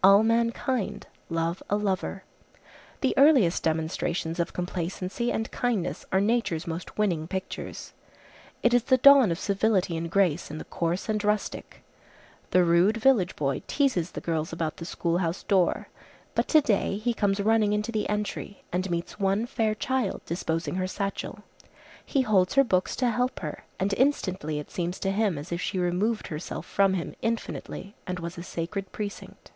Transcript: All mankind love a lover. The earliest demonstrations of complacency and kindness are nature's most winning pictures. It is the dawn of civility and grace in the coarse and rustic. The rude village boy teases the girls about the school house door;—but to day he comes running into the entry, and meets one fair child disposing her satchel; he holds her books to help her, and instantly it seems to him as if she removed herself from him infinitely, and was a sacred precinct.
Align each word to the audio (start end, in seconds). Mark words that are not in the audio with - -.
All 0.00 0.22
mankind 0.22 1.06
love 1.28 1.60
a 1.68 1.76
lover. 1.76 2.22
The 3.02 3.12
earliest 3.18 3.62
demonstrations 3.64 4.38
of 4.40 4.54
complacency 4.54 5.30
and 5.30 5.50
kindness 5.50 6.06
are 6.12 6.20
nature's 6.20 6.66
most 6.68 6.96
winning 6.96 7.26
pictures. 7.28 7.92
It 8.62 8.72
is 8.72 8.84
the 8.84 8.96
dawn 8.96 9.30
of 9.30 9.38
civility 9.40 9.98
and 9.98 10.10
grace 10.10 10.50
in 10.50 10.56
the 10.56 10.64
coarse 10.64 11.10
and 11.10 11.22
rustic. 11.22 11.82
The 12.52 12.64
rude 12.64 12.96
village 12.96 13.36
boy 13.36 13.62
teases 13.66 14.12
the 14.12 14.22
girls 14.22 14.50
about 14.50 14.78
the 14.78 14.86
school 14.86 15.18
house 15.18 15.42
door;—but 15.42 16.48
to 16.48 16.60
day 16.62 16.96
he 16.96 17.12
comes 17.12 17.38
running 17.40 17.74
into 17.74 17.92
the 17.92 18.08
entry, 18.08 18.62
and 18.72 18.88
meets 18.90 19.20
one 19.20 19.44
fair 19.46 19.74
child 19.74 20.22
disposing 20.24 20.76
her 20.76 20.86
satchel; 20.86 21.42
he 22.06 22.22
holds 22.22 22.54
her 22.54 22.64
books 22.64 22.96
to 22.96 23.10
help 23.10 23.40
her, 23.40 23.64
and 23.78 23.92
instantly 23.98 24.58
it 24.58 24.70
seems 24.70 24.98
to 25.00 25.10
him 25.10 25.36
as 25.36 25.52
if 25.52 25.60
she 25.60 25.78
removed 25.78 26.28
herself 26.28 26.64
from 26.64 26.94
him 26.94 27.14
infinitely, 27.20 27.94
and 28.06 28.20
was 28.20 28.38
a 28.38 28.42
sacred 28.44 28.90
precinct. 28.90 29.50